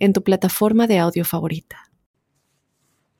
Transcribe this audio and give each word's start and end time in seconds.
en 0.00 0.12
tu 0.12 0.24
plataforma 0.24 0.88
de 0.88 0.98
audio 0.98 1.24
favorita. 1.24 1.90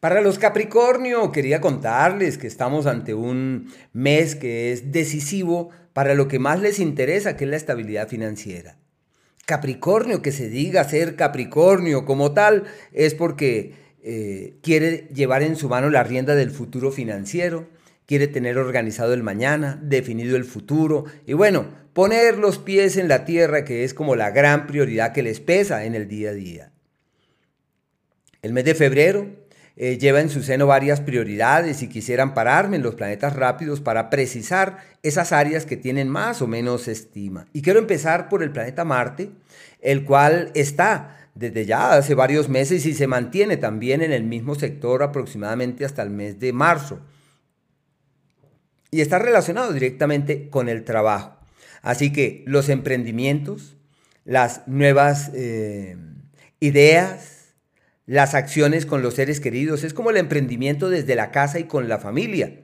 Para 0.00 0.22
los 0.22 0.38
Capricornio, 0.38 1.30
quería 1.30 1.60
contarles 1.60 2.38
que 2.38 2.46
estamos 2.46 2.86
ante 2.86 3.14
un 3.14 3.70
mes 3.92 4.34
que 4.34 4.72
es 4.72 4.90
decisivo 4.90 5.68
para 5.92 6.14
lo 6.14 6.26
que 6.26 6.38
más 6.38 6.60
les 6.60 6.78
interesa, 6.78 7.36
que 7.36 7.44
es 7.44 7.50
la 7.50 7.56
estabilidad 7.56 8.08
financiera. 8.08 8.78
Capricornio, 9.44 10.22
que 10.22 10.32
se 10.32 10.48
diga 10.48 10.84
ser 10.84 11.16
Capricornio 11.16 12.06
como 12.06 12.32
tal, 12.32 12.64
es 12.92 13.14
porque 13.14 13.74
eh, 14.02 14.54
quiere 14.62 15.08
llevar 15.12 15.42
en 15.42 15.56
su 15.56 15.68
mano 15.68 15.90
la 15.90 16.02
rienda 16.02 16.34
del 16.34 16.50
futuro 16.50 16.90
financiero, 16.90 17.68
quiere 18.10 18.26
tener 18.26 18.58
organizado 18.58 19.14
el 19.14 19.22
mañana, 19.22 19.78
definido 19.80 20.36
el 20.36 20.44
futuro 20.44 21.04
y 21.26 21.34
bueno, 21.34 21.66
poner 21.92 22.38
los 22.38 22.58
pies 22.58 22.96
en 22.96 23.06
la 23.06 23.24
tierra 23.24 23.64
que 23.64 23.84
es 23.84 23.94
como 23.94 24.16
la 24.16 24.32
gran 24.32 24.66
prioridad 24.66 25.12
que 25.12 25.22
les 25.22 25.38
pesa 25.38 25.84
en 25.84 25.94
el 25.94 26.08
día 26.08 26.30
a 26.30 26.32
día. 26.32 26.72
El 28.42 28.52
mes 28.52 28.64
de 28.64 28.74
febrero 28.74 29.28
eh, 29.76 29.96
lleva 29.96 30.20
en 30.20 30.28
su 30.28 30.42
seno 30.42 30.66
varias 30.66 31.00
prioridades 31.00 31.84
y 31.84 31.88
quisieran 31.88 32.34
pararme 32.34 32.78
en 32.78 32.82
los 32.82 32.96
planetas 32.96 33.36
rápidos 33.36 33.80
para 33.80 34.10
precisar 34.10 34.78
esas 35.04 35.30
áreas 35.30 35.64
que 35.64 35.76
tienen 35.76 36.08
más 36.08 36.42
o 36.42 36.48
menos 36.48 36.88
estima. 36.88 37.46
Y 37.52 37.62
quiero 37.62 37.78
empezar 37.78 38.28
por 38.28 38.42
el 38.42 38.50
planeta 38.50 38.84
Marte, 38.84 39.30
el 39.80 40.04
cual 40.04 40.50
está 40.54 41.28
desde 41.36 41.64
ya 41.64 41.92
hace 41.92 42.16
varios 42.16 42.48
meses 42.48 42.84
y 42.86 42.92
se 42.92 43.06
mantiene 43.06 43.56
también 43.56 44.02
en 44.02 44.10
el 44.10 44.24
mismo 44.24 44.56
sector 44.56 45.04
aproximadamente 45.04 45.84
hasta 45.84 46.02
el 46.02 46.10
mes 46.10 46.40
de 46.40 46.52
marzo 46.52 46.98
y 48.90 49.00
está 49.00 49.18
relacionado 49.18 49.72
directamente 49.72 50.48
con 50.48 50.68
el 50.68 50.84
trabajo. 50.84 51.36
Así 51.82 52.12
que 52.12 52.44
los 52.46 52.68
emprendimientos, 52.68 53.76
las 54.24 54.66
nuevas 54.66 55.30
eh, 55.34 55.96
ideas, 56.60 57.54
las 58.06 58.34
acciones 58.34 58.86
con 58.86 59.02
los 59.02 59.14
seres 59.14 59.40
queridos, 59.40 59.84
es 59.84 59.94
como 59.94 60.10
el 60.10 60.16
emprendimiento 60.16 60.90
desde 60.90 61.14
la 61.14 61.30
casa 61.30 61.58
y 61.58 61.64
con 61.64 61.88
la 61.88 61.98
familia. 61.98 62.60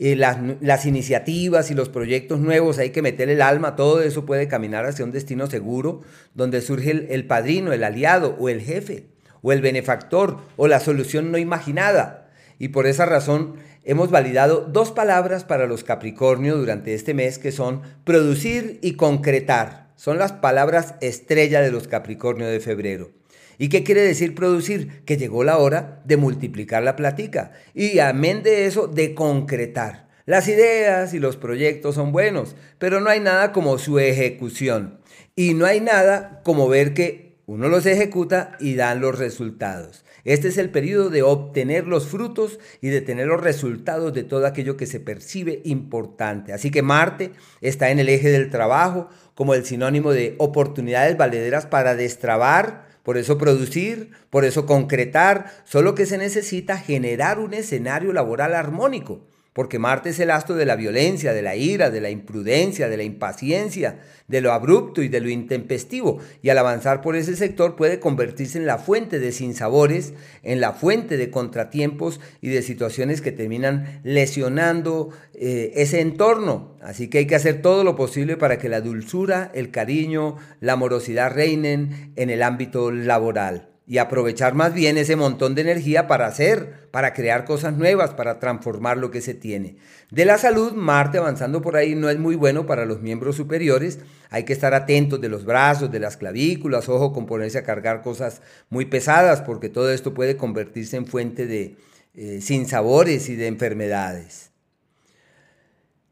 Eh, 0.00 0.14
las, 0.14 0.86
iniciativas 0.86 1.72
y 1.72 1.74
los 1.74 1.88
proyectos 1.88 2.38
nuevos, 2.38 2.78
hay 2.78 2.90
que 2.90 3.02
meter 3.02 3.28
el 3.28 3.42
alma, 3.42 3.74
todo 3.74 4.00
eso 4.00 4.24
puede 4.24 4.46
caminar 4.46 4.86
hacia 4.86 5.04
un 5.04 5.10
destino 5.10 5.48
seguro, 5.48 6.02
donde 6.34 6.60
surge 6.60 6.92
el, 6.92 7.06
el 7.10 7.26
padrino, 7.26 7.72
el 7.72 7.82
aliado 7.82 8.36
o 8.38 8.48
el 8.48 8.60
jefe, 8.60 9.08
o 9.42 9.50
el 9.50 9.60
benefactor, 9.60 10.38
o 10.56 10.68
la 10.68 10.78
solución 10.78 11.32
no 11.32 11.38
imaginada. 11.38 12.30
Y 12.60 12.68
por 12.68 12.86
esa 12.86 13.06
razón 13.06 13.54
hemos 13.88 14.10
validado 14.10 14.68
dos 14.70 14.92
palabras 14.92 15.44
para 15.44 15.66
los 15.66 15.82
Capricornio 15.82 16.58
durante 16.58 16.92
este 16.92 17.14
mes 17.14 17.38
que 17.38 17.52
son 17.52 17.80
producir 18.04 18.78
y 18.82 18.92
concretar. 18.92 19.88
Son 19.96 20.18
las 20.18 20.32
palabras 20.32 20.96
estrella 21.00 21.62
de 21.62 21.70
los 21.70 21.88
Capricornio 21.88 22.46
de 22.46 22.60
febrero. 22.60 23.12
¿Y 23.56 23.70
qué 23.70 23.84
quiere 23.84 24.02
decir 24.02 24.34
producir? 24.34 25.02
Que 25.06 25.16
llegó 25.16 25.42
la 25.42 25.56
hora 25.56 26.02
de 26.04 26.18
multiplicar 26.18 26.82
la 26.82 26.96
platica 26.96 27.52
y 27.74 27.98
amén 27.98 28.42
de 28.42 28.66
eso, 28.66 28.88
de 28.88 29.14
concretar. 29.14 30.06
Las 30.26 30.48
ideas 30.48 31.14
y 31.14 31.18
los 31.18 31.38
proyectos 31.38 31.94
son 31.94 32.12
buenos, 32.12 32.56
pero 32.78 33.00
no 33.00 33.08
hay 33.08 33.20
nada 33.20 33.52
como 33.52 33.78
su 33.78 33.98
ejecución. 33.98 35.00
Y 35.34 35.54
no 35.54 35.64
hay 35.64 35.80
nada 35.80 36.42
como 36.44 36.68
ver 36.68 36.92
que 36.92 37.27
uno 37.48 37.68
los 37.68 37.86
ejecuta 37.86 38.58
y 38.60 38.74
dan 38.74 39.00
los 39.00 39.18
resultados. 39.18 40.04
Este 40.24 40.48
es 40.48 40.58
el 40.58 40.68
periodo 40.68 41.08
de 41.08 41.22
obtener 41.22 41.86
los 41.86 42.06
frutos 42.06 42.60
y 42.82 42.88
de 42.88 43.00
tener 43.00 43.26
los 43.26 43.40
resultados 43.40 44.12
de 44.12 44.22
todo 44.22 44.46
aquello 44.46 44.76
que 44.76 44.84
se 44.84 45.00
percibe 45.00 45.62
importante. 45.64 46.52
Así 46.52 46.70
que 46.70 46.82
Marte 46.82 47.32
está 47.62 47.88
en 47.88 48.00
el 48.00 48.10
eje 48.10 48.28
del 48.28 48.50
trabajo 48.50 49.08
como 49.34 49.54
el 49.54 49.64
sinónimo 49.64 50.12
de 50.12 50.34
oportunidades 50.36 51.16
valederas 51.16 51.64
para 51.64 51.94
destrabar, 51.94 52.86
por 53.02 53.16
eso 53.16 53.38
producir, 53.38 54.10
por 54.28 54.44
eso 54.44 54.66
concretar, 54.66 55.46
solo 55.64 55.94
que 55.94 56.04
se 56.04 56.18
necesita 56.18 56.76
generar 56.76 57.38
un 57.38 57.54
escenario 57.54 58.12
laboral 58.12 58.54
armónico 58.54 59.22
porque 59.58 59.80
Marte 59.80 60.10
es 60.10 60.20
el 60.20 60.30
astro 60.30 60.54
de 60.54 60.66
la 60.66 60.76
violencia, 60.76 61.32
de 61.32 61.42
la 61.42 61.56
ira, 61.56 61.90
de 61.90 62.00
la 62.00 62.10
imprudencia, 62.10 62.88
de 62.88 62.96
la 62.96 63.02
impaciencia, 63.02 63.98
de 64.28 64.40
lo 64.40 64.52
abrupto 64.52 65.02
y 65.02 65.08
de 65.08 65.20
lo 65.20 65.28
intempestivo, 65.28 66.20
y 66.42 66.50
al 66.50 66.58
avanzar 66.58 67.00
por 67.00 67.16
ese 67.16 67.34
sector 67.34 67.74
puede 67.74 67.98
convertirse 67.98 68.56
en 68.56 68.66
la 68.66 68.78
fuente 68.78 69.18
de 69.18 69.32
sinsabores, 69.32 70.14
en 70.44 70.60
la 70.60 70.74
fuente 70.74 71.16
de 71.16 71.32
contratiempos 71.32 72.20
y 72.40 72.50
de 72.50 72.62
situaciones 72.62 73.20
que 73.20 73.32
terminan 73.32 74.00
lesionando 74.04 75.08
eh, 75.34 75.72
ese 75.74 76.02
entorno. 76.02 76.76
Así 76.80 77.08
que 77.08 77.18
hay 77.18 77.26
que 77.26 77.34
hacer 77.34 77.60
todo 77.60 77.82
lo 77.82 77.96
posible 77.96 78.36
para 78.36 78.58
que 78.58 78.68
la 78.68 78.80
dulzura, 78.80 79.50
el 79.54 79.72
cariño, 79.72 80.36
la 80.60 80.74
amorosidad 80.74 81.32
reinen 81.32 82.12
en 82.14 82.30
el 82.30 82.44
ámbito 82.44 82.92
laboral 82.92 83.67
y 83.88 83.96
aprovechar 83.96 84.54
más 84.54 84.74
bien 84.74 84.98
ese 84.98 85.16
montón 85.16 85.54
de 85.54 85.62
energía 85.62 86.06
para 86.06 86.26
hacer, 86.26 86.90
para 86.90 87.14
crear 87.14 87.46
cosas 87.46 87.74
nuevas, 87.74 88.10
para 88.10 88.38
transformar 88.38 88.98
lo 88.98 89.10
que 89.10 89.22
se 89.22 89.32
tiene. 89.32 89.78
De 90.10 90.26
la 90.26 90.36
salud, 90.36 90.74
Marte 90.74 91.16
avanzando 91.16 91.62
por 91.62 91.74
ahí 91.74 91.94
no 91.94 92.10
es 92.10 92.18
muy 92.18 92.36
bueno 92.36 92.66
para 92.66 92.84
los 92.84 93.00
miembros 93.00 93.36
superiores. 93.36 94.00
Hay 94.28 94.44
que 94.44 94.52
estar 94.52 94.74
atentos 94.74 95.22
de 95.22 95.30
los 95.30 95.46
brazos, 95.46 95.90
de 95.90 96.00
las 96.00 96.18
clavículas, 96.18 96.90
ojo 96.90 97.14
con 97.14 97.24
ponerse 97.24 97.56
a 97.56 97.62
cargar 97.62 98.02
cosas 98.02 98.42
muy 98.68 98.84
pesadas, 98.84 99.40
porque 99.40 99.70
todo 99.70 99.90
esto 99.90 100.12
puede 100.12 100.36
convertirse 100.36 100.98
en 100.98 101.06
fuente 101.06 101.46
de 101.46 101.76
eh, 102.14 102.42
sinsabores 102.42 103.30
y 103.30 103.36
de 103.36 103.46
enfermedades. 103.46 104.50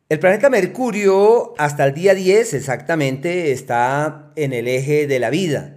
El 0.08 0.18
planeta 0.18 0.48
Mercurio 0.48 1.52
hasta 1.58 1.84
el 1.84 1.92
día 1.92 2.14
10 2.14 2.54
exactamente 2.54 3.52
está 3.52 4.32
en 4.34 4.54
el 4.54 4.66
eje 4.66 5.06
de 5.06 5.18
la 5.18 5.28
vida. 5.28 5.76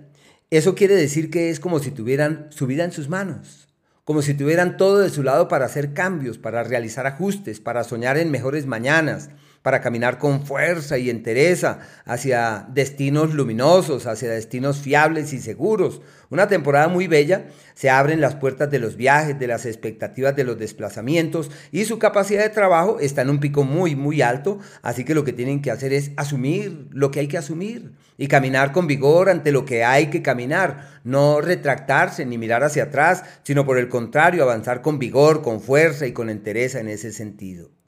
Eso 0.51 0.73
quiere 0.73 0.95
decir 0.95 1.29
que 1.29 1.51
es 1.51 1.59
como 1.59 1.79
si 1.79 1.91
tuvieran 1.91 2.47
su 2.49 2.65
vida 2.65 2.83
en 2.83 2.91
sus 2.91 3.07
manos, 3.07 3.67
como 4.03 4.23
si 4.23 4.33
tuvieran 4.33 4.77
todo 4.77 4.97
de 4.97 5.11
su 5.11 5.21
lado 5.21 5.47
para 5.47 5.65
hacer 5.65 5.93
cambios, 5.93 6.39
para 6.39 6.63
realizar 6.63 7.05
ajustes, 7.05 7.59
para 7.59 7.83
soñar 7.83 8.17
en 8.17 8.31
mejores 8.31 8.65
mañanas, 8.65 9.29
para 9.61 9.81
caminar 9.81 10.17
con 10.17 10.45
fuerza 10.45 10.97
y 10.97 11.09
entereza 11.09 11.79
hacia 12.05 12.65
destinos 12.69 13.33
luminosos, 13.33 14.07
hacia 14.07 14.29
destinos 14.29 14.79
fiables 14.79 15.33
y 15.33 15.39
seguros. 15.39 16.01
Una 16.29 16.47
temporada 16.47 16.87
muy 16.87 17.07
bella, 17.07 17.47
se 17.73 17.89
abren 17.89 18.21
las 18.21 18.35
puertas 18.35 18.69
de 18.69 18.79
los 18.79 18.95
viajes, 18.95 19.39
de 19.39 19.47
las 19.47 19.65
expectativas 19.65 20.35
de 20.35 20.43
los 20.43 20.57
desplazamientos 20.57 21.49
y 21.71 21.85
su 21.85 21.99
capacidad 21.99 22.43
de 22.43 22.49
trabajo 22.49 22.99
está 22.99 23.23
en 23.23 23.31
un 23.31 23.39
pico 23.39 23.63
muy, 23.63 23.95
muy 23.95 24.21
alto, 24.21 24.59
así 24.81 25.03
que 25.03 25.15
lo 25.15 25.23
que 25.23 25.33
tienen 25.33 25.61
que 25.61 25.71
hacer 25.71 25.91
es 25.91 26.11
asumir 26.15 26.87
lo 26.91 27.11
que 27.11 27.21
hay 27.21 27.27
que 27.27 27.37
asumir 27.37 27.93
y 28.17 28.27
caminar 28.27 28.71
con 28.71 28.85
vigor 28.85 29.29
ante 29.29 29.51
lo 29.51 29.65
que 29.65 29.83
hay 29.83 30.07
que 30.07 30.21
caminar, 30.21 30.99
no 31.03 31.41
retractarse 31.41 32.25
ni 32.25 32.37
mirar 32.37 32.63
hacia 32.63 32.83
atrás, 32.83 33.23
sino 33.43 33.65
por 33.65 33.77
el 33.77 33.89
contrario, 33.89 34.43
avanzar 34.43 34.81
con 34.81 34.99
vigor, 34.99 35.41
con 35.41 35.61
fuerza 35.61 36.05
y 36.05 36.11
con 36.11 36.29
entereza 36.29 36.79
en 36.79 36.89
ese 36.89 37.11
sentido. 37.11 37.78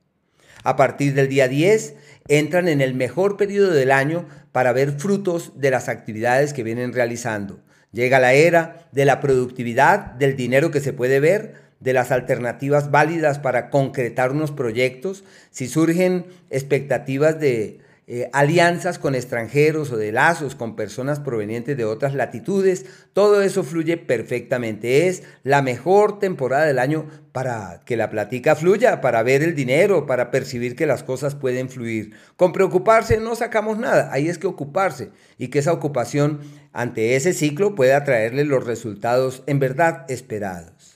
A 0.63 0.75
partir 0.75 1.13
del 1.13 1.27
día 1.27 1.47
10 1.47 1.95
entran 2.27 2.67
en 2.67 2.81
el 2.81 2.93
mejor 2.93 3.37
periodo 3.37 3.71
del 3.71 3.91
año 3.91 4.27
para 4.51 4.73
ver 4.73 4.91
frutos 4.91 5.53
de 5.55 5.71
las 5.71 5.89
actividades 5.89 6.53
que 6.53 6.63
vienen 6.63 6.93
realizando. 6.93 7.59
Llega 7.91 8.19
la 8.19 8.33
era 8.33 8.87
de 8.91 9.05
la 9.05 9.19
productividad, 9.19 10.13
del 10.13 10.35
dinero 10.35 10.71
que 10.71 10.79
se 10.79 10.93
puede 10.93 11.19
ver, 11.19 11.55
de 11.79 11.93
las 11.93 12.11
alternativas 12.11 12.91
válidas 12.91 13.39
para 13.39 13.69
concretar 13.69 14.31
unos 14.31 14.51
proyectos. 14.51 15.23
Si 15.49 15.67
surgen 15.67 16.25
expectativas 16.49 17.39
de 17.39 17.79
eh, 18.07 18.29
alianzas 18.33 18.99
con 18.99 19.15
extranjeros 19.15 19.91
o 19.91 19.97
de 19.97 20.11
lazos 20.11 20.55
con 20.55 20.75
personas 20.75 21.19
provenientes 21.19 21.77
de 21.77 21.85
otras 21.85 22.13
latitudes, 22.15 22.85
todo 23.13 23.41
eso 23.41 23.63
fluye 23.63 23.95
perfectamente. 23.95 25.07
Es 25.07 25.23
la 25.43 25.61
mejor 25.61 26.19
temporada 26.19 26.65
del 26.65 26.79
año 26.79 27.05
para 27.31 27.79
que 27.85 27.95
la 27.95 28.09
plática 28.09 28.55
fluya, 28.55 29.01
para 29.01 29.23
ver 29.23 29.43
el 29.43 29.55
dinero, 29.55 30.07
para 30.07 30.31
percibir 30.31 30.75
que 30.75 30.87
las 30.87 31.03
cosas 31.03 31.35
pueden 31.35 31.69
fluir. 31.69 32.13
Con 32.35 32.51
preocuparse 32.51 33.17
no 33.17 33.35
sacamos 33.35 33.77
nada, 33.77 34.09
ahí 34.11 34.27
es 34.27 34.37
que 34.37 34.47
ocuparse 34.47 35.11
y 35.37 35.47
que 35.47 35.59
esa 35.59 35.71
ocupación 35.71 36.41
ante 36.73 37.15
ese 37.15 37.33
ciclo 37.33 37.75
pueda 37.75 38.03
traerle 38.03 38.43
los 38.43 38.65
resultados 38.65 39.43
en 39.45 39.59
verdad 39.59 40.05
esperados. 40.09 40.90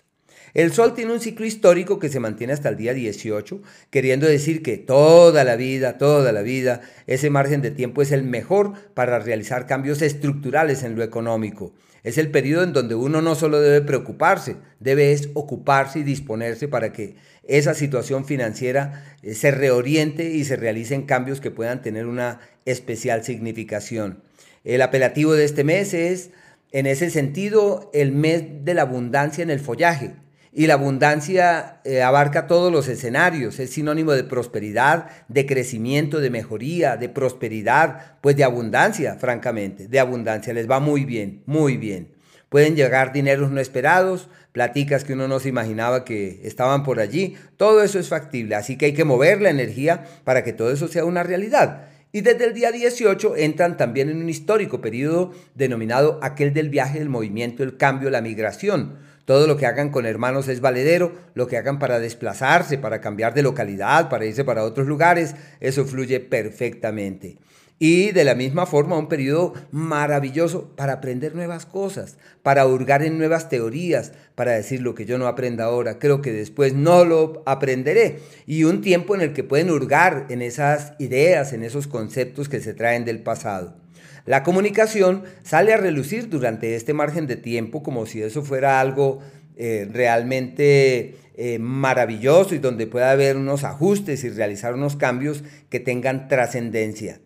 El 0.56 0.72
Sol 0.72 0.94
tiene 0.94 1.12
un 1.12 1.20
ciclo 1.20 1.46
histórico 1.46 2.00
que 2.00 2.08
se 2.08 2.22
mantiene 2.22 2.54
hasta 2.54 2.70
el 2.70 2.78
día 2.78 2.94
18, 2.94 3.62
queriendo 3.90 4.26
decir 4.26 4.64
que 4.64 4.78
toda 4.78 5.44
la 5.44 5.58
vida, 5.58 5.98
toda 5.98 6.32
la 6.32 6.44
vida, 6.44 6.80
ese 7.08 7.30
margen 7.30 7.62
de 7.62 7.72
tiempo 7.72 8.02
es 8.02 8.14
el 8.14 8.24
mejor 8.24 8.72
para 8.94 9.20
realizar 9.20 9.68
cambios 9.68 10.02
estructurales 10.02 10.84
en 10.84 10.96
lo 10.96 11.04
económico. 11.04 11.74
Es 12.04 12.18
el 12.18 12.32
periodo 12.32 12.64
en 12.64 12.72
donde 12.72 12.96
uno 12.96 13.22
no 13.22 13.36
solo 13.36 13.60
debe 13.60 13.86
preocuparse, 13.86 14.56
debe 14.80 15.14
ocuparse 15.34 16.00
y 16.00 16.04
disponerse 16.04 16.70
para 16.70 16.94
que 16.94 17.18
esa 17.44 17.74
situación 17.74 18.24
financiera 18.24 19.18
eh, 19.24 19.34
se 19.34 19.52
reoriente 19.52 20.30
y 20.30 20.46
se 20.46 20.56
realicen 20.56 21.02
cambios 21.04 21.42
que 21.42 21.52
puedan 21.52 21.82
tener 21.82 22.06
una 22.06 22.40
especial 22.64 23.26
significación. 23.26 24.24
El 24.64 24.82
apelativo 24.82 25.34
de 25.34 25.44
este 25.44 25.66
mes 25.66 25.94
es, 25.94 26.30
en 26.72 26.86
ese 26.86 27.10
sentido, 27.10 27.92
el 27.94 28.14
mes 28.14 28.64
de 28.64 28.74
la 28.74 28.84
abundancia 28.84 29.44
en 29.44 29.50
el 29.50 29.60
follaje. 29.60 30.14
Y 30.58 30.68
la 30.68 30.76
abundancia 30.76 31.82
eh, 31.84 32.02
abarca 32.02 32.48
todos 32.48 32.72
los 32.72 32.88
escenarios, 32.88 33.60
es 33.60 33.72
sinónimo 33.72 34.14
de 34.14 34.24
prosperidad, 34.24 35.08
de 35.28 35.46
crecimiento, 35.46 36.22
de 36.22 36.30
mejoría, 36.30 36.96
de 36.96 37.10
prosperidad, 37.10 38.16
pues 38.22 38.38
de 38.38 38.46
abundancia, 38.46 39.16
francamente, 39.16 39.90
de 39.90 40.00
abundancia. 40.00 40.54
Les 40.54 40.72
va 40.72 40.80
muy 40.80 41.04
bien, 41.04 41.44
muy 41.46 41.76
bien. 41.76 42.14
Pueden 42.48 42.78
llegar 42.78 43.12
dineros 43.12 43.52
no 43.52 43.60
esperados, 43.60 44.30
platicas 44.54 45.04
que 45.04 45.12
uno 45.12 45.28
no 45.28 45.42
se 45.42 45.50
imaginaba 45.50 46.06
que 46.06 46.40
estaban 46.46 46.84
por 46.84 47.02
allí. 47.02 47.36
Todo 47.58 47.84
eso 47.84 48.00
es 48.00 48.08
factible, 48.08 48.56
así 48.56 48.78
que 48.78 48.86
hay 48.86 48.94
que 48.94 49.04
mover 49.04 49.42
la 49.42 49.50
energía 49.50 50.06
para 50.24 50.46
que 50.46 50.54
todo 50.54 50.72
eso 50.72 50.88
sea 50.88 51.04
una 51.04 51.24
realidad. 51.24 51.88
Y 52.14 52.22
desde 52.22 52.46
el 52.46 52.54
día 52.54 52.72
18 52.72 53.36
entran 53.36 53.76
también 53.76 54.10
en 54.10 54.22
un 54.22 54.30
histórico 54.30 54.80
periodo 54.80 55.34
denominado 55.54 56.18
aquel 56.24 56.54
del 56.54 56.70
viaje, 56.70 57.00
del 57.00 57.10
movimiento, 57.10 57.62
el 57.62 57.76
cambio, 57.76 58.10
la 58.10 58.22
migración 58.22 59.04
todo 59.26 59.48
lo 59.48 59.58
que 59.58 59.66
hagan 59.66 59.90
con 59.90 60.06
hermanos 60.06 60.48
es 60.48 60.62
valedero, 60.62 61.14
lo 61.34 61.48
que 61.48 61.58
hagan 61.58 61.80
para 61.80 62.00
desplazarse, 62.00 62.78
para 62.78 63.02
cambiar 63.02 63.34
de 63.34 63.42
localidad, 63.42 64.08
para 64.10 64.26
irse 64.26 64.44
para 64.44 64.64
otros 64.64 64.88
lugares, 64.88 65.36
eso 65.60 65.86
fluye 65.86 66.20
perfectamente. 66.20 67.38
Y 67.78 68.12
de 68.12 68.24
la 68.24 68.36
misma 68.36 68.66
forma, 68.66 68.98
un 68.98 69.10
periodo 69.10 69.54
maravilloso 69.72 70.70
para 70.78 70.94
aprender 70.94 71.36
nuevas 71.36 71.66
cosas, 71.66 72.18
para 72.42 72.66
hurgar 72.66 73.04
en 73.04 73.18
nuevas 73.18 73.50
teorías, 73.50 74.14
para 74.36 74.54
decir 74.54 74.82
lo 74.82 74.96
que 74.96 75.06
yo 75.06 75.18
no 75.18 75.28
aprenda 75.28 75.66
ahora, 75.66 76.00
creo 76.00 76.22
que 76.22 76.32
después 76.32 76.74
no 76.74 77.04
lo 77.04 77.44
aprenderé. 77.46 78.20
Y 78.46 78.64
un 78.64 78.80
tiempo 78.80 79.14
en 79.14 79.22
el 79.22 79.34
que 79.34 79.44
pueden 79.44 79.72
hurgar 79.72 80.28
en 80.30 80.42
esas 80.42 80.94
ideas, 81.00 81.52
en 81.52 81.64
esos 81.64 81.88
conceptos 81.88 82.48
que 82.48 82.62
se 82.62 82.74
traen 82.74 83.04
del 83.04 83.22
pasado. 83.22 83.85
La 84.26 84.44
comunicación 84.44 85.24
sale 85.44 85.74
a 85.74 85.78
relucir 85.78 86.30
durante 86.30 86.76
este 86.76 86.94
margen 86.94 87.28
de 87.28 87.36
tiempo 87.36 87.84
como 87.84 88.06
si 88.06 88.22
eso 88.22 88.42
fuera 88.44 88.80
algo 88.80 89.20
eh, 89.58 89.88
realmente 89.92 91.16
eh, 91.36 91.60
maravilloso 91.60 92.56
y 92.56 92.60
donde 92.60 92.88
pueda 92.88 93.12
haber 93.12 93.38
unos 93.38 93.64
ajustes 93.64 94.24
y 94.24 94.30
realizar 94.30 94.74
unos 94.74 94.96
cambios 94.96 95.44
que 95.70 95.80
tengan 95.80 96.28
trascendencia. 96.28 97.20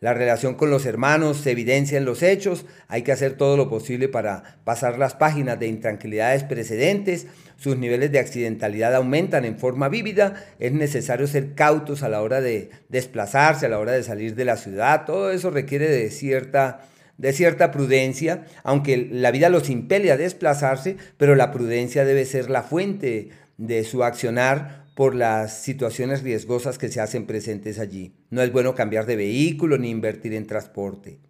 La 0.00 0.14
relación 0.14 0.54
con 0.54 0.70
los 0.70 0.86
hermanos 0.86 1.38
se 1.38 1.50
evidencia 1.50 1.98
en 1.98 2.04
los 2.04 2.22
hechos, 2.22 2.66
hay 2.86 3.02
que 3.02 3.10
hacer 3.10 3.32
todo 3.32 3.56
lo 3.56 3.68
posible 3.68 4.08
para 4.08 4.60
pasar 4.62 4.96
las 4.96 5.14
páginas 5.14 5.58
de 5.58 5.66
intranquilidades 5.66 6.44
precedentes, 6.44 7.26
sus 7.56 7.76
niveles 7.76 8.12
de 8.12 8.20
accidentalidad 8.20 8.94
aumentan 8.94 9.44
en 9.44 9.58
forma 9.58 9.88
vívida, 9.88 10.46
es 10.60 10.72
necesario 10.72 11.26
ser 11.26 11.54
cautos 11.54 12.04
a 12.04 12.08
la 12.08 12.22
hora 12.22 12.40
de 12.40 12.70
desplazarse, 12.88 13.66
a 13.66 13.68
la 13.68 13.80
hora 13.80 13.90
de 13.90 14.04
salir 14.04 14.36
de 14.36 14.44
la 14.44 14.56
ciudad, 14.56 15.04
todo 15.04 15.32
eso 15.32 15.50
requiere 15.50 15.88
de 15.88 16.10
cierta 16.10 16.82
de 17.16 17.32
cierta 17.32 17.72
prudencia, 17.72 18.44
aunque 18.62 19.08
la 19.10 19.32
vida 19.32 19.48
los 19.48 19.68
impele 19.70 20.12
a 20.12 20.16
desplazarse, 20.16 20.96
pero 21.16 21.34
la 21.34 21.50
prudencia 21.50 22.04
debe 22.04 22.24
ser 22.24 22.48
la 22.48 22.62
fuente 22.62 23.30
de 23.56 23.82
su 23.82 24.04
accionar 24.04 24.84
por 24.98 25.14
las 25.14 25.62
situaciones 25.62 26.24
riesgosas 26.24 26.76
que 26.76 26.88
se 26.88 27.00
hacen 27.00 27.24
presentes 27.24 27.78
allí. 27.78 28.16
No 28.30 28.42
es 28.42 28.50
bueno 28.50 28.74
cambiar 28.74 29.06
de 29.06 29.14
vehículo 29.14 29.78
ni 29.78 29.90
invertir 29.90 30.34
en 30.34 30.44
transporte. 30.44 31.20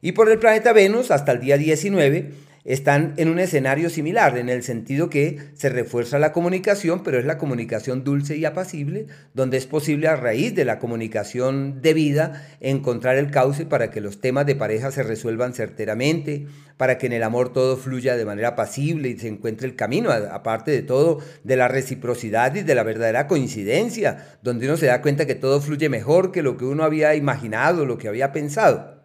Y 0.00 0.12
por 0.12 0.30
el 0.30 0.38
planeta 0.38 0.72
Venus, 0.72 1.10
hasta 1.10 1.32
el 1.32 1.40
día 1.40 1.58
19, 1.58 2.30
están 2.64 3.14
en 3.16 3.28
un 3.28 3.38
escenario 3.38 3.90
similar, 3.90 4.38
en 4.38 4.48
el 4.48 4.62
sentido 4.62 5.10
que 5.10 5.38
se 5.54 5.68
refuerza 5.68 6.18
la 6.18 6.32
comunicación, 6.32 7.02
pero 7.02 7.18
es 7.18 7.24
la 7.24 7.38
comunicación 7.38 8.04
dulce 8.04 8.36
y 8.36 8.44
apacible, 8.44 9.06
donde 9.34 9.56
es 9.56 9.66
posible 9.66 10.08
a 10.08 10.16
raíz 10.16 10.54
de 10.54 10.64
la 10.64 10.78
comunicación 10.78 11.82
debida 11.82 12.46
encontrar 12.60 13.16
el 13.16 13.30
cauce 13.30 13.66
para 13.66 13.90
que 13.90 14.00
los 14.00 14.20
temas 14.20 14.46
de 14.46 14.54
pareja 14.54 14.90
se 14.92 15.02
resuelvan 15.02 15.54
certeramente, 15.54 16.46
para 16.76 16.98
que 16.98 17.06
en 17.06 17.12
el 17.12 17.22
amor 17.22 17.52
todo 17.52 17.76
fluya 17.76 18.16
de 18.16 18.24
manera 18.24 18.48
apacible 18.48 19.08
y 19.08 19.18
se 19.18 19.28
encuentre 19.28 19.66
el 19.66 19.76
camino, 19.76 20.10
aparte 20.10 20.70
de 20.70 20.82
todo, 20.82 21.18
de 21.44 21.56
la 21.56 21.68
reciprocidad 21.68 22.54
y 22.54 22.62
de 22.62 22.74
la 22.74 22.82
verdadera 22.82 23.26
coincidencia, 23.26 24.38
donde 24.42 24.66
uno 24.66 24.76
se 24.76 24.86
da 24.86 25.02
cuenta 25.02 25.26
que 25.26 25.34
todo 25.34 25.60
fluye 25.60 25.88
mejor 25.88 26.32
que 26.32 26.42
lo 26.42 26.56
que 26.56 26.64
uno 26.64 26.84
había 26.84 27.14
imaginado, 27.14 27.86
lo 27.86 27.98
que 27.98 28.08
había 28.08 28.32
pensado. 28.32 29.01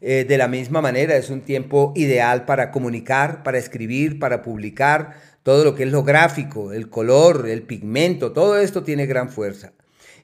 Eh, 0.00 0.24
de 0.28 0.38
la 0.38 0.46
misma 0.46 0.80
manera, 0.80 1.16
es 1.16 1.28
un 1.28 1.40
tiempo 1.40 1.92
ideal 1.96 2.44
para 2.44 2.70
comunicar, 2.70 3.42
para 3.42 3.58
escribir, 3.58 4.18
para 4.20 4.42
publicar, 4.42 5.16
todo 5.42 5.64
lo 5.64 5.74
que 5.74 5.84
es 5.84 5.90
lo 5.90 6.04
gráfico, 6.04 6.72
el 6.72 6.88
color, 6.88 7.48
el 7.48 7.62
pigmento, 7.62 8.32
todo 8.32 8.58
esto 8.58 8.82
tiene 8.82 9.06
gran 9.06 9.28
fuerza. 9.30 9.72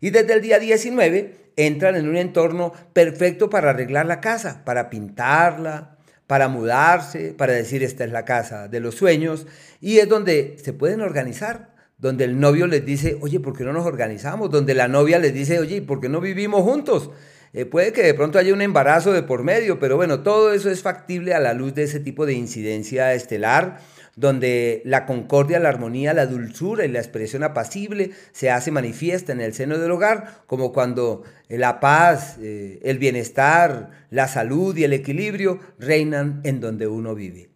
Y 0.00 0.10
desde 0.10 0.34
el 0.34 0.42
día 0.42 0.58
19 0.58 1.52
entran 1.56 1.96
en 1.96 2.08
un 2.08 2.16
entorno 2.16 2.72
perfecto 2.92 3.50
para 3.50 3.70
arreglar 3.70 4.06
la 4.06 4.20
casa, 4.20 4.62
para 4.64 4.90
pintarla, 4.90 5.96
para 6.26 6.48
mudarse, 6.48 7.34
para 7.36 7.52
decir 7.52 7.82
esta 7.82 8.04
es 8.04 8.12
la 8.12 8.24
casa 8.24 8.68
de 8.68 8.80
los 8.80 8.94
sueños, 8.94 9.46
y 9.80 9.98
es 9.98 10.08
donde 10.08 10.56
se 10.62 10.72
pueden 10.72 11.00
organizar, 11.00 11.74
donde 11.98 12.24
el 12.24 12.38
novio 12.38 12.66
les 12.66 12.84
dice, 12.84 13.16
oye, 13.20 13.40
¿por 13.40 13.56
qué 13.56 13.64
no 13.64 13.72
nos 13.72 13.86
organizamos? 13.86 14.50
Donde 14.50 14.74
la 14.74 14.88
novia 14.88 15.18
les 15.18 15.32
dice, 15.32 15.58
oye, 15.58 15.80
¿por 15.82 16.00
qué 16.00 16.08
no 16.08 16.20
vivimos 16.20 16.62
juntos? 16.62 17.10
Eh, 17.54 17.66
puede 17.66 17.92
que 17.92 18.02
de 18.02 18.14
pronto 18.14 18.38
haya 18.38 18.52
un 18.52 18.62
embarazo 18.62 19.12
de 19.12 19.22
por 19.22 19.44
medio, 19.44 19.78
pero 19.78 19.96
bueno, 19.96 20.24
todo 20.24 20.52
eso 20.52 20.70
es 20.70 20.82
factible 20.82 21.34
a 21.34 21.40
la 21.40 21.54
luz 21.54 21.72
de 21.72 21.84
ese 21.84 22.00
tipo 22.00 22.26
de 22.26 22.34
incidencia 22.34 23.14
estelar 23.14 23.78
donde 24.16 24.82
la 24.84 25.06
concordia, 25.06 25.60
la 25.60 25.68
armonía, 25.68 26.14
la 26.14 26.26
dulzura 26.26 26.84
y 26.84 26.88
la 26.88 26.98
expresión 26.98 27.42
apacible 27.42 28.10
se 28.32 28.50
hace 28.50 28.70
manifiesta 28.70 29.32
en 29.32 29.40
el 29.40 29.54
seno 29.54 29.78
del 29.78 29.90
hogar, 29.90 30.42
como 30.46 30.72
cuando 30.72 31.22
la 31.48 31.80
paz, 31.80 32.38
eh, 32.40 32.80
el 32.82 32.98
bienestar, 32.98 33.90
la 34.10 34.28
salud 34.28 34.76
y 34.76 34.84
el 34.84 34.92
equilibrio 34.92 35.60
reinan 35.78 36.40
en 36.44 36.60
donde 36.60 36.86
uno 36.86 37.14
vive. 37.14 37.53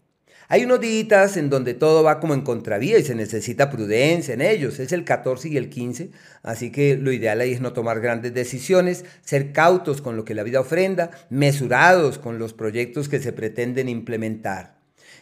Hay 0.50 0.64
unos 0.64 0.80
días 0.80 1.36
en 1.36 1.50
donde 1.50 1.74
todo 1.74 2.02
va 2.02 2.20
como 2.20 2.32
en 2.32 2.40
contravía 2.40 2.98
y 2.98 3.02
se 3.02 3.14
necesita 3.14 3.68
prudencia 3.68 4.32
en 4.32 4.40
ellos. 4.40 4.78
Es 4.78 4.92
el 4.92 5.04
14 5.04 5.50
y 5.50 5.58
el 5.58 5.68
15, 5.68 6.10
así 6.42 6.72
que 6.72 6.96
lo 6.96 7.12
ideal 7.12 7.42
ahí 7.42 7.52
es 7.52 7.60
no 7.60 7.74
tomar 7.74 8.00
grandes 8.00 8.32
decisiones, 8.32 9.04
ser 9.20 9.52
cautos 9.52 10.00
con 10.00 10.16
lo 10.16 10.24
que 10.24 10.34
la 10.34 10.44
vida 10.44 10.60
ofrenda, 10.60 11.10
mesurados 11.28 12.18
con 12.18 12.38
los 12.38 12.54
proyectos 12.54 13.10
que 13.10 13.20
se 13.20 13.34
pretenden 13.34 13.90
implementar. 13.90 14.77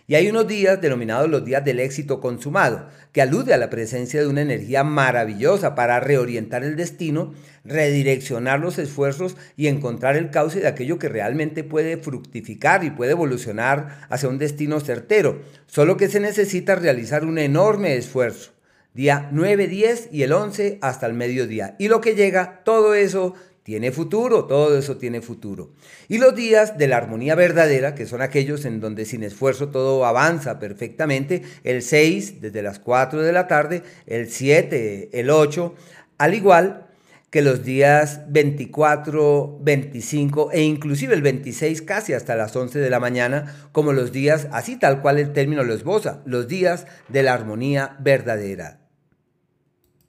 Y 0.09 0.15
hay 0.15 0.29
unos 0.29 0.47
días 0.47 0.81
denominados 0.81 1.29
los 1.29 1.45
días 1.45 1.65
del 1.65 1.81
éxito 1.81 2.21
consumado, 2.21 2.89
que 3.11 3.23
alude 3.23 3.53
a 3.53 3.59
la 3.59 3.71
presencia 3.71 4.21
de 4.21 4.29
una 4.29 4.43
energía 4.43 4.85
maravillosa 4.85 5.75
para 5.75 5.99
reorientar 5.99 6.63
el 6.63 6.77
destino, 6.77 7.35
redireccionar 7.65 8.61
los 8.61 8.79
esfuerzos 8.79 9.37
y 9.57 9.67
encontrar 9.67 10.17
el 10.17 10.31
cauce 10.31 10.61
de 10.61 10.69
aquello 10.69 11.01
que 11.01 11.09
realmente 11.09 11.65
puede 11.65 11.97
fructificar 11.97 12.85
y 12.85 12.91
puede 12.91 13.13
evolucionar 13.13 14.07
hacia 14.09 14.29
un 14.29 14.39
destino 14.39 14.79
certero. 14.79 15.41
Solo 15.67 15.97
que 15.97 16.09
se 16.09 16.21
necesita 16.21 16.77
realizar 16.77 17.25
un 17.25 17.39
enorme 17.39 17.97
esfuerzo. 17.97 18.53
Día 18.95 19.29
9, 19.33 19.67
10 19.67 20.09
y 20.13 20.23
el 20.23 20.33
11 20.33 20.79
hasta 20.83 21.07
el 21.07 21.15
mediodía. 21.15 21.75
Y 21.79 21.89
lo 21.89 22.01
que 22.01 22.15
llega, 22.15 22.63
todo 22.65 22.95
eso 22.95 23.35
tiene 23.67 23.91
futuro, 23.91 24.45
todo 24.45 24.79
eso 24.79 24.97
tiene 24.97 25.21
futuro. 25.21 25.73
Y 26.07 26.19
los 26.19 26.37
días 26.37 26.79
de 26.79 26.87
la 26.87 26.99
armonía 26.99 27.35
verdadera, 27.35 27.97
que 27.97 28.07
son 28.07 28.23
aquellos 28.23 28.65
en 28.65 28.79
donde 28.79 29.05
sin 29.05 29.25
esfuerzo 29.25 29.71
todo 29.71 30.07
avanza 30.07 30.61
perfectamente, 30.61 31.43
el 31.65 31.83
6 31.83 32.41
desde 32.41 32.63
las 32.63 32.79
4 32.79 33.23
de 33.23 33.33
la 33.33 33.49
tarde, 33.49 33.83
el 34.07 34.31
7, 34.31 35.11
el 35.13 35.31
8, 35.31 35.75
al 36.17 36.35
igual 36.35 36.87
que 37.31 37.43
los 37.43 37.65
días 37.65 38.21
24, 38.29 39.59
25 39.61 40.53
e 40.53 40.63
inclusive 40.63 41.15
el 41.15 41.23
26 41.23 41.83
casi 41.83 42.13
hasta 42.13 42.37
las 42.37 42.55
11 42.55 42.79
de 42.79 42.89
la 42.89 43.01
mañana, 43.01 43.69
como 43.73 43.93
los 43.93 44.13
días, 44.13 44.47
así 44.53 44.77
tal 44.77 45.03
cual 45.03 45.19
el 45.19 45.33
término 45.33 45.65
lo 45.65 45.75
esboza, 45.75 46.23
los 46.25 46.47
días 46.47 46.87
de 47.09 47.25
la 47.25 47.35
armonía 47.35 47.97
verdadera. 47.99 48.79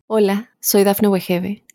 Hola, 0.05 0.51
soy 0.59 0.83
Dafne 0.83 1.07
Wegebe 1.07 1.66